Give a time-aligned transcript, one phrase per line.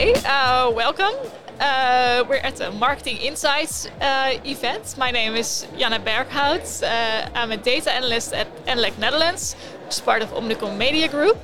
[0.00, 1.12] Okay, uh, welcome.
[1.60, 4.94] Uh, we're at the Marketing Insights uh, event.
[4.96, 6.82] My name is Janne Berghout.
[6.82, 11.36] Uh, I'm a data analyst at Annalect Netherlands, which is part of Omnicom Media Group.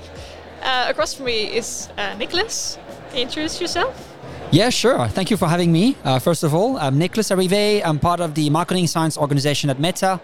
[0.62, 2.78] Uh, across from me is uh, Nicolas.
[3.10, 3.92] Can you introduce yourself?
[4.50, 5.06] Yeah, sure.
[5.08, 5.92] Thank you for having me.
[6.22, 7.82] First of all, I'm Nicolas Arrive.
[7.84, 10.18] I'm part of the marketing science organization at Meta.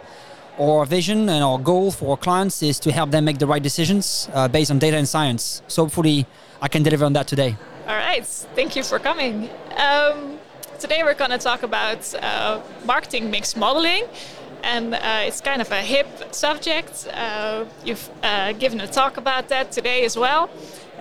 [0.63, 3.63] Our vision and our goal for our clients is to help them make the right
[3.63, 5.61] decisions uh, based on data and science.
[5.67, 6.25] So hopefully,
[6.61, 7.57] I can deliver on that today.
[7.89, 9.51] All right, thank you for coming.
[9.77, 10.39] Um,
[10.79, 14.05] today we're going to talk about uh, marketing mix modeling,
[14.63, 17.09] and uh, it's kind of a hip subject.
[17.13, 20.49] Uh, you've uh, given a talk about that today as well.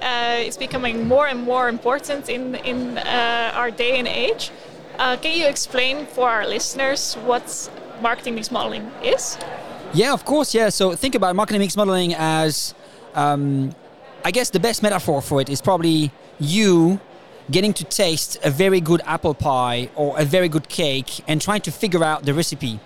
[0.01, 4.49] Uh, it's becoming more and more important in in uh, our day and age.
[4.97, 7.45] can you explain for our listeners what
[8.01, 9.37] marketing mix modeling is?
[9.93, 10.53] Yeah, of course.
[10.53, 10.69] Yeah.
[10.69, 12.73] So think about marketing mix modeling as,
[13.15, 13.73] um,
[14.23, 16.99] I guess the best metaphor for it is probably you
[17.49, 21.61] getting to taste a very good apple pie or a very good cake and trying
[21.61, 22.79] to figure out the recipe.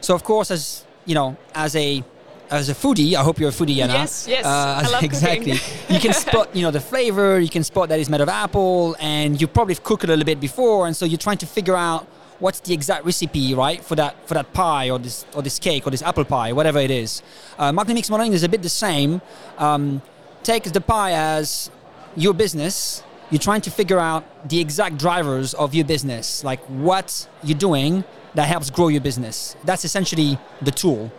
[0.00, 2.02] So of course, as you know, as a
[2.50, 3.92] as a foodie, I hope you're a foodie, Anna.
[3.92, 4.46] Yes, yes.
[4.46, 5.52] Uh, I love exactly.
[5.90, 7.38] you can spot, you know, the flavor.
[7.38, 10.24] You can spot that it's made of apple, and you probably cooked it a little
[10.24, 12.06] bit before, and so you're trying to figure out
[12.38, 15.86] what's the exact recipe, right, for that for that pie or this or this cake
[15.86, 17.22] or this apple pie, whatever it is.
[17.58, 19.20] Uh, mix modeling is a bit the same.
[19.58, 20.02] Um,
[20.42, 21.70] take the pie as
[22.16, 23.02] your business.
[23.30, 28.04] You're trying to figure out the exact drivers of your business, like what you're doing
[28.34, 29.54] that helps grow your business.
[29.64, 31.12] That's essentially the tool.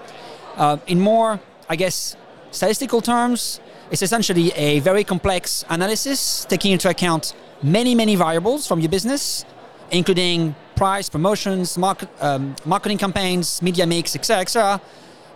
[0.55, 2.15] Uh, in more, I guess,
[2.51, 3.59] statistical terms,
[3.91, 9.45] it's essentially a very complex analysis taking into account many, many variables from your business,
[9.91, 14.81] including price, promotions, market, um, marketing campaigns, media mix, etc., etc.,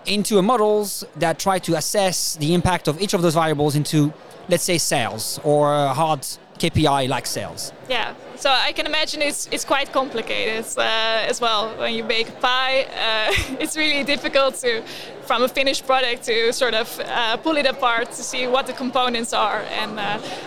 [0.05, 4.13] into models that try to assess the impact of each of those variables into,
[4.47, 5.63] let's say, sales or
[5.99, 6.21] hard
[6.59, 7.73] KPI like sales.
[7.89, 11.61] Yeah, so I can imagine it's it's quite complicated uh, as well.
[11.77, 14.81] When you bake a pie, uh, it's really difficult to,
[15.27, 18.73] from a finished product, to sort of uh, pull it apart to see what the
[18.73, 19.61] components are.
[19.81, 20.03] And uh,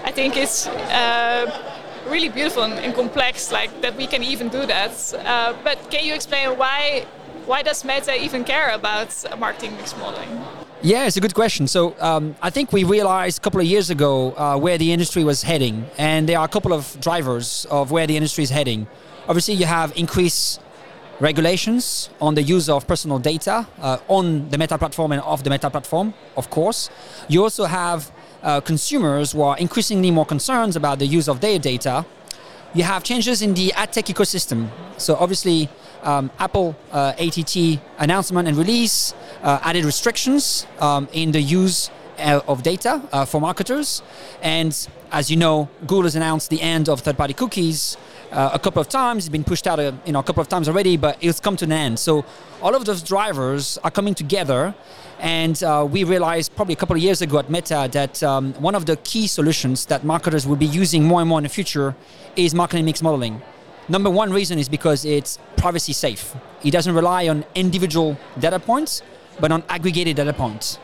[0.08, 1.75] I think it's uh,
[2.10, 4.92] really beautiful and, complex, like that we can even do that.
[5.14, 7.06] Uh, but can you explain why
[7.46, 9.08] why does Meta even care about
[9.38, 10.28] marketing mix modeling?
[10.82, 11.68] Yeah, it's a good question.
[11.68, 15.24] So um, I think we realized a couple of years ago uh, where the industry
[15.24, 18.86] was heading, and there are a couple of drivers of where the industry is heading.
[19.28, 20.60] Obviously, you have increased
[21.20, 25.50] regulations on the use of personal data uh, on the Meta platform and off the
[25.50, 26.90] Meta platform, of course.
[27.28, 31.58] You also have uh, consumers who are increasingly more concerned about the use of their
[31.58, 32.04] data,
[32.74, 34.68] you have changes in the ad tech ecosystem.
[34.98, 35.68] So obviously,
[36.02, 42.40] um, Apple uh, ATT announcement and release uh, added restrictions um, in the use uh,
[42.46, 44.02] of data uh, for marketers.
[44.42, 44.72] And
[45.10, 47.96] as you know, Google has announced the end of third-party cookies
[48.32, 49.24] uh, a couple of times.
[49.24, 51.56] It's been pushed out a, you know, a couple of times already, but it's come
[51.56, 51.98] to an end.
[51.98, 52.24] So
[52.62, 54.74] all of those drivers are coming together.
[55.20, 58.74] And uh, we realized probably a couple of years ago at Meta that um, one
[58.74, 61.94] of the key solutions that marketers will be using more and more in the future
[62.34, 63.40] is marketing mix modeling.
[63.88, 66.34] Number one reason is because it's privacy safe.
[66.64, 69.02] It doesn't rely on individual data points,
[69.38, 70.78] but on aggregated data points,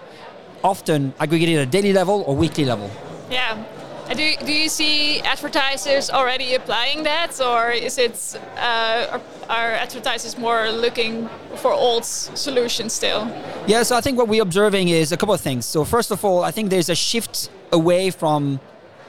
[0.62, 2.90] often aggregated at a daily level or weekly level.
[3.28, 3.64] Yeah,
[4.14, 9.18] do, do you see advertisers already applying that, or is it uh,
[9.48, 13.26] are, advertisers more looking for old solutions still?
[13.66, 15.66] Yeah, so I think what we're observing is a couple of things.
[15.66, 18.60] So first of all, I think there's a shift away from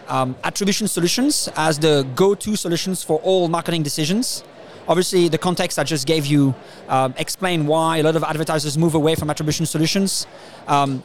[0.08, 4.44] um, attribution solutions as the go-to solutions for all marketing decisions.
[4.88, 6.54] Obviously, the context I just gave you
[6.90, 10.28] um, explain why a lot of advertisers move away from attribution solutions.
[10.68, 11.04] Um,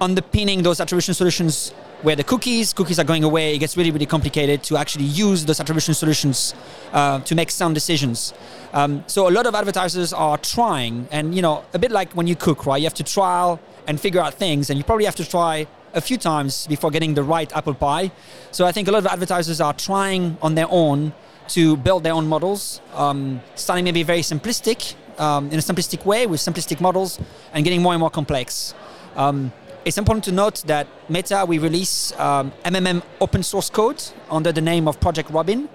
[0.00, 1.72] underpinning those attribution solutions
[2.02, 5.44] where the cookies, cookies are going away, it gets really, really complicated to actually use
[5.44, 6.54] those attribution solutions
[6.92, 8.34] uh, to make sound decisions.
[8.72, 12.26] Um, so a lot of advertisers are trying, and you know, a bit like when
[12.26, 12.76] you cook, right?
[12.76, 16.00] You have to trial and figure out things, and you probably have to try a
[16.00, 18.10] few times before getting the right apple pie.
[18.50, 21.14] So I think a lot of advertisers are trying on their own
[21.48, 26.26] to build their own models, um, starting maybe very simplistic, um, in a simplistic way
[26.26, 27.18] with simplistic models,
[27.54, 28.74] and getting more and more complex.
[29.14, 29.52] Um,
[29.86, 34.60] it's important to note that Meta, we release um, MMM open source code under the
[34.60, 35.68] name of Project Robyn.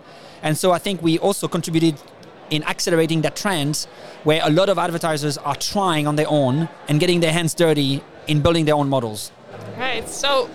[0.44, 1.96] And so I think we also contributed
[2.50, 3.88] in accelerating that trend
[4.26, 8.04] where a lot of advertisers are trying on their own and getting their hands dirty
[8.28, 9.32] in building their own models.
[9.78, 10.08] Right.
[10.10, 10.50] So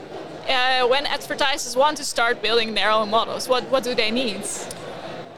[0.47, 4.43] uh, when advertisers want to start building their own models, what, what do they need?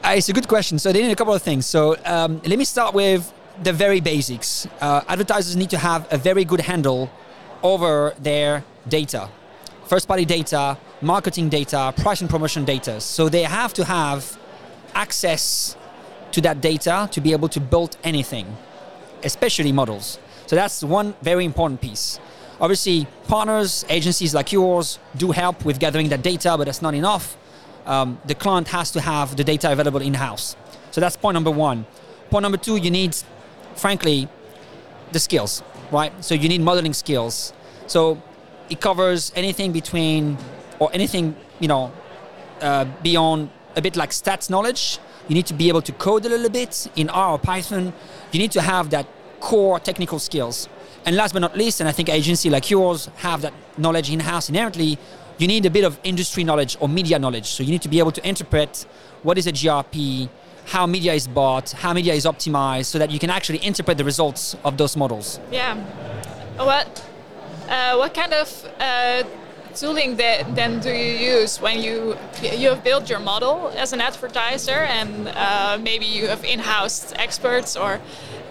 [0.03, 0.77] Uh, it's a good question.
[0.77, 1.65] So they need a couple of things.
[1.65, 3.31] So um, let me start with
[3.63, 4.67] the very basics.
[4.81, 7.09] Uh, advertisers need to have a very good handle
[7.63, 9.29] over their data.
[9.85, 13.01] First party data, marketing data, price and promotion data.
[13.01, 14.37] So they have to have
[14.93, 15.75] access
[16.31, 18.45] to that data to be able to build anything,
[19.23, 20.19] especially models.
[20.45, 22.19] So that's one very important piece.
[22.61, 27.37] Obviously, partners, agencies like yours do help with gathering that data, but that's not enough.
[27.85, 30.55] Um, the client has to have the data available in house.
[30.91, 31.85] So that's point number one.
[32.29, 33.15] Point number two, you need,
[33.75, 34.27] frankly,
[35.11, 36.13] the skills, right?
[36.23, 37.53] So you need modeling skills.
[37.87, 38.21] So
[38.69, 40.37] it covers anything between,
[40.79, 41.91] or anything, you know,
[42.61, 44.99] uh, beyond a bit like stats knowledge.
[45.27, 47.93] You need to be able to code a little bit in R or Python.
[48.31, 49.07] You need to have that
[49.39, 50.67] core technical skills.
[51.05, 54.49] And last but not least, and I think agency like yours have that knowledge in-house
[54.49, 54.97] inherently,
[55.37, 57.47] you need a bit of industry knowledge or media knowledge.
[57.47, 58.85] So you need to be able to interpret
[59.23, 60.29] what is a GRP,
[60.65, 64.03] how media is bought, how media is optimized, so that you can actually interpret the
[64.03, 65.39] results of those models.
[65.51, 65.75] Yeah.
[66.57, 67.05] What
[67.69, 69.23] uh, what kind of uh,
[69.75, 74.71] tooling then do you use when you you have built your model as an advertiser,
[74.71, 77.99] and uh, maybe you have in-house experts or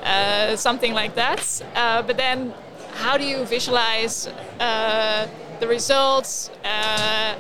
[0.02, 1.62] uh, something like that?
[1.74, 2.54] Uh, but then,
[2.94, 4.28] how do you visualize?
[4.60, 5.26] Uh,
[5.60, 6.50] the results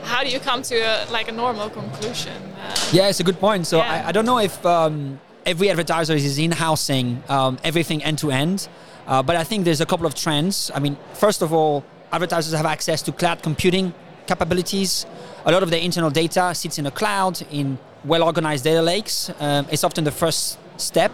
[0.02, 2.47] how do you come to a, like a normal conclusion
[2.92, 4.04] yeah it's a good point so yeah.
[4.04, 8.68] I, I, don't know if um, every advertiser is in-housing um, everything end to end
[9.08, 10.70] uh, but I think there's a couple of trends.
[10.74, 11.82] I mean, first of all,
[12.12, 13.94] advertisers have access to cloud computing
[14.26, 15.06] capabilities.
[15.46, 19.30] A lot of their internal data sits in a cloud in well organized data lakes.
[19.40, 21.12] Um, it's often the first step.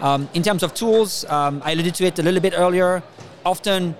[0.00, 3.00] Um, in terms of tools, um, I alluded to it a little bit earlier.
[3.46, 3.94] Often,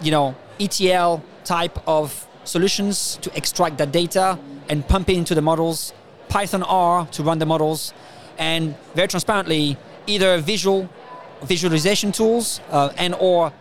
[0.00, 4.38] you know, ETL type of solutions to extract that data
[4.70, 5.92] and pump it into the models,
[6.30, 7.92] Python R to run the models,
[8.38, 10.88] and very transparently, either visual
[11.42, 13.52] visualization tools uh, and or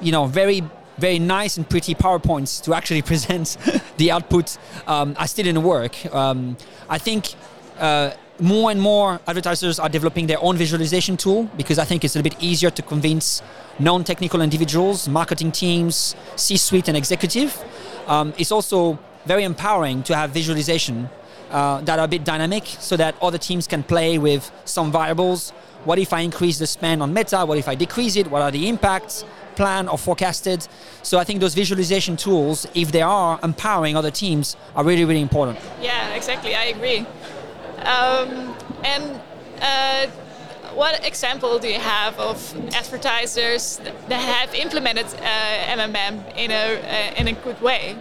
[0.00, 0.62] you know very
[0.98, 3.56] very nice and pretty PowerPoints to actually present
[3.96, 5.94] the output um, are still in the work.
[6.14, 6.56] Um,
[6.88, 7.34] I think
[7.78, 8.10] uh,
[8.40, 12.18] more and more advertisers are developing their own visualization tool because I think it's a
[12.18, 13.42] little bit easier to convince
[13.78, 17.62] non-technical individuals, marketing teams, C-suite and executive.
[18.06, 21.08] Um, it's also very empowering to have visualization
[21.50, 25.52] uh, that are a bit dynamic so that other teams can play with some variables
[25.86, 27.46] what if I increase the spend on Meta?
[27.46, 28.28] What if I decrease it?
[28.28, 29.24] What are the impacts?
[29.54, 30.68] planned or forecasted.
[31.02, 35.22] So I think those visualization tools, if they are empowering other teams, are really, really
[35.22, 35.58] important.
[35.80, 36.54] Yeah, exactly.
[36.54, 36.98] I agree.
[37.78, 38.54] Um,
[38.84, 39.18] and
[39.62, 40.08] uh,
[40.74, 42.36] what example do you have of
[42.74, 47.96] advertisers that have implemented uh, MMM in a uh, in a good way?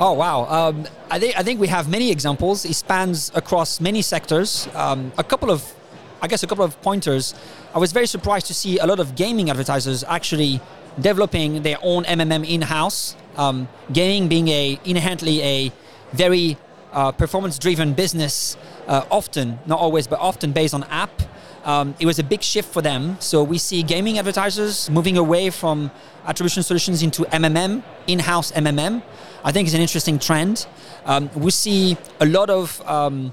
[0.00, 0.46] Oh wow!
[0.46, 2.64] Um, I think I think we have many examples.
[2.64, 4.68] It spans across many sectors.
[4.74, 5.72] Um, a couple of
[6.20, 7.32] I guess a couple of pointers.
[7.74, 10.60] I was very surprised to see a lot of gaming advertisers actually
[11.00, 13.14] developing their own MMM in-house.
[13.36, 15.72] Um, gaming being a inherently a
[16.12, 16.56] very
[16.92, 18.56] uh, performance-driven business,
[18.88, 21.22] uh, often not always, but often based on app.
[21.64, 23.16] Um, it was a big shift for them.
[23.20, 25.90] So we see gaming advertisers moving away from
[26.26, 29.02] attribution solutions into MMM, in-house MMM.
[29.46, 30.66] I think it's an interesting trend.
[31.04, 33.30] Um, we see a lot of um,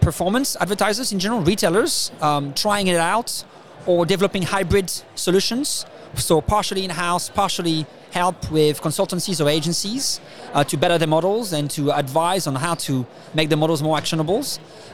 [0.00, 3.44] performance advertisers in general, retailers, um, trying it out
[3.84, 5.84] or developing hybrid solutions.
[6.14, 10.20] So partially in-house, partially help with consultancies or agencies
[10.54, 13.98] uh, to better the models and to advise on how to make the models more
[13.98, 14.44] actionable.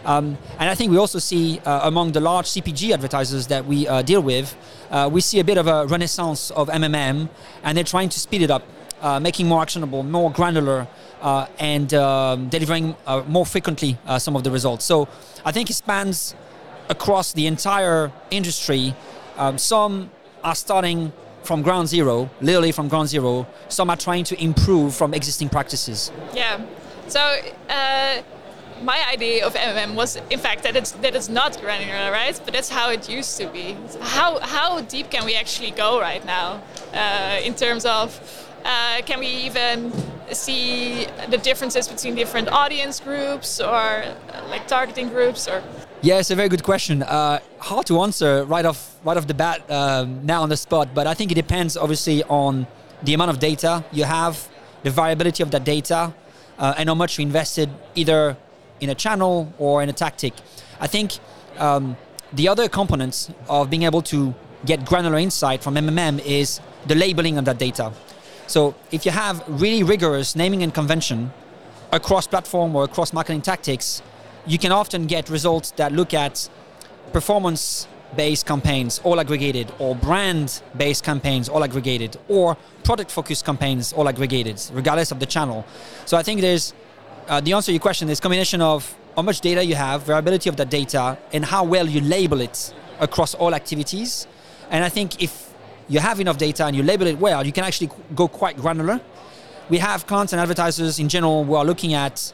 [0.07, 3.87] Um, and I think we also see uh, among the large CPG advertisers that we
[3.87, 4.57] uh, deal with,
[4.91, 7.29] uh, we see a bit of a renaissance of MMM,
[7.63, 8.63] and they're trying to speed it up,
[9.05, 10.89] uh, making more actionable, more granular,
[11.21, 14.85] uh, and um, delivering uh, more frequently uh, some of the results.
[14.85, 15.09] So
[15.45, 16.35] I think it spans
[16.89, 18.95] across the entire industry.
[19.37, 20.11] Um, some
[20.43, 23.47] are starting from ground zero, literally from ground zero.
[23.69, 26.11] Some are trying to improve from existing practices.
[26.35, 26.65] Yeah.
[27.09, 27.21] So
[27.69, 28.23] uh,
[28.83, 32.41] my idea of MMM was, in fact, that it's that it's not granular, right?
[32.43, 33.77] But that's how it used to be.
[34.01, 36.63] How how deep can we actually go right now
[36.95, 38.19] uh, in terms of
[38.65, 39.93] uh, can we even
[40.33, 45.63] see the differences between different audience groups or uh, like targeting groups or?
[46.03, 47.03] Yeah, it's a very good question.
[47.03, 50.89] Uh, hard to answer right off right off the bat um, now on the spot,
[50.95, 52.67] but I think it depends obviously on
[53.03, 54.49] the amount of data you have,
[54.83, 56.15] the variability of that data,
[56.59, 58.37] uh, and how much you invested either
[58.81, 60.33] in a channel or in a tactic.
[60.81, 61.19] I think
[61.59, 61.97] um,
[62.33, 67.39] the other components of being able to get granular insight from MMM is the labeling
[67.39, 67.93] of that data.
[68.47, 71.33] So if you have really rigorous naming and convention
[71.93, 74.03] across platform or across marketing tactics,
[74.47, 76.49] you can often get results that look at
[77.13, 83.93] performance based campaigns all aggregated, or brand based campaigns all aggregated, or product focused campaigns
[83.93, 85.65] all aggregated, regardless of the channel.
[86.05, 86.75] So I think there's
[87.29, 90.49] uh, the answer to your question is combination of how much data you have, variability
[90.49, 94.27] of that data, and how well you label it across all activities.
[94.71, 95.44] And I think if
[95.89, 99.01] you have enough data and you label it well, you can actually go quite granular.
[99.69, 102.33] We have clients and advertisers in general who are looking at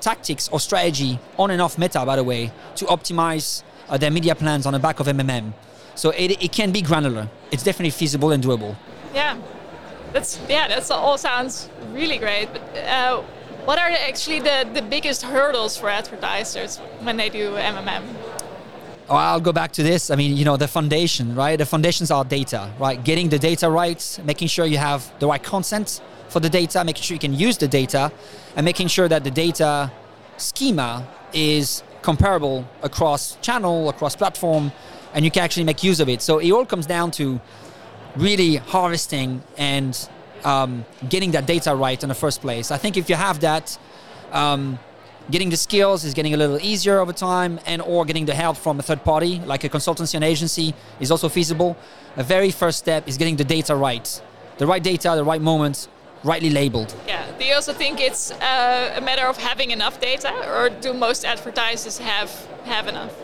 [0.00, 4.34] tactics or strategy on and off meta, by the way, to optimize uh, their media
[4.34, 5.52] plans on the back of MMM.
[5.94, 7.28] So it, it can be granular.
[7.50, 8.76] It's definitely feasible and doable.
[9.14, 9.36] Yeah,
[10.12, 12.48] that's yeah, that's all sounds really great.
[12.52, 13.22] But uh,
[13.64, 18.02] what are actually the, the biggest hurdles for advertisers when they do MMM?
[19.10, 20.10] I'll go back to this.
[20.10, 21.56] I mean, you know, the foundation, right?
[21.56, 23.02] The foundations are data, right?
[23.02, 27.02] Getting the data right, making sure you have the right consent for the data, making
[27.02, 28.12] sure you can use the data,
[28.54, 29.90] and making sure that the data
[30.36, 34.72] schema is comparable across channel, across platform,
[35.14, 36.20] and you can actually make use of it.
[36.20, 37.40] So it all comes down to
[38.16, 40.08] really harvesting and
[40.44, 42.70] um, getting that data right in the first place.
[42.70, 43.78] I think if you have that,
[44.32, 44.78] um,
[45.30, 48.56] getting the skills is getting a little easier over time, and or getting the help
[48.56, 51.76] from a third party like a consultancy and agency is also feasible.
[52.16, 54.22] A very first step is getting the data right,
[54.58, 55.88] the right data, the right moment,
[56.24, 56.94] rightly labeled.
[57.06, 57.24] Yeah.
[57.38, 61.24] Do you also think it's uh, a matter of having enough data, or do most
[61.24, 62.30] advertisers have
[62.64, 63.14] have enough?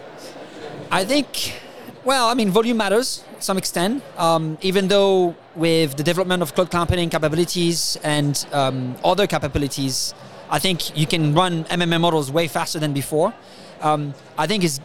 [0.91, 1.61] I think,
[2.05, 4.03] well, I mean, volume matters to some extent.
[4.17, 10.15] Um, even though with the development of cloud computing capabilities and um, other capabilities,
[10.51, 13.33] I think you can run MMM models way faster than before.
[13.81, 14.81] Um, I think is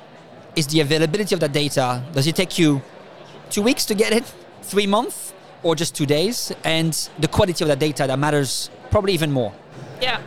[0.55, 2.03] is the availability of that data.
[2.13, 2.81] Does it take you
[3.49, 4.25] two weeks to get it,
[4.63, 6.51] three months, or just two days?
[6.63, 9.53] And the quality of that data that matters probably even more.
[10.01, 10.19] Yeah.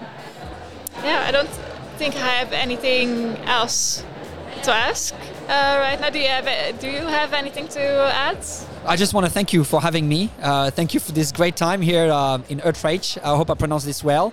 [1.03, 1.51] Yeah, I don't
[1.99, 4.05] think I have anything else
[4.63, 5.15] to ask
[5.49, 6.11] uh, right now.
[6.11, 7.83] Do you have Do you have anything to
[8.15, 8.39] add?
[8.87, 10.31] I just want to thank you for having me.
[10.41, 13.19] Uh, thank you for this great time here uh, in Utrecht.
[13.23, 14.33] I hope I pronounced this well,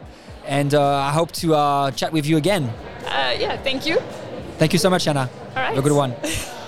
[0.50, 2.74] and uh, I hope to uh, chat with you again.
[3.06, 4.00] Uh, yeah, thank you.
[4.58, 5.29] Thank you so much, Anna.
[5.29, 5.75] All right.
[5.75, 6.15] Have a good one.